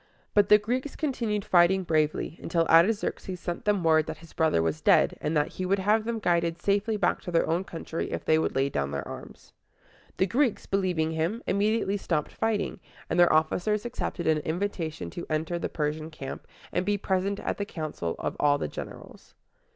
But 0.33 0.49
the 0.49 0.57
Greeks 0.57 0.95
continued 0.95 1.45
fighting 1.45 1.83
bravely, 1.83 2.39
until 2.41 2.65
Artaxerxes 2.65 3.39
sent 3.39 3.65
them 3.65 3.83
word 3.83 4.07
that 4.07 4.17
his 4.17 4.33
brother 4.33 4.59
was 4.59 4.81
dead, 4.81 5.15
and 5.21 5.37
that 5.37 5.49
he 5.49 5.65
would 5.67 5.77
have 5.77 6.05
them 6.05 6.17
guided 6.17 6.59
safely 6.59 6.97
back 6.97 7.21
to 7.21 7.31
their 7.31 7.47
own 7.47 7.63
country 7.63 8.09
if 8.11 8.25
they 8.25 8.39
would 8.39 8.55
lay 8.55 8.67
down 8.67 8.89
their 8.89 9.07
arms. 9.07 9.53
The 10.17 10.25
Greeks, 10.25 10.65
believing 10.65 11.11
him, 11.11 11.43
immediately 11.45 11.97
stopped 11.97 12.31
fighting; 12.31 12.79
and 13.11 13.19
their 13.19 13.31
officers 13.31 13.85
accepted 13.85 14.25
an 14.25 14.39
invitation 14.39 15.11
to 15.11 15.27
enter 15.29 15.59
the 15.59 15.69
Persian 15.69 16.09
camp, 16.09 16.47
and 16.71 16.83
be 16.83 16.97
present 16.97 17.39
at 17.39 17.59
the 17.59 17.65
council 17.65 18.15
of 18.17 18.35
all 18.39 18.57
the 18.57 18.67
generals. 18.67 19.35